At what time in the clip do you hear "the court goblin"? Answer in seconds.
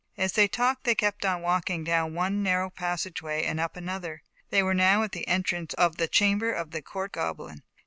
6.71-7.61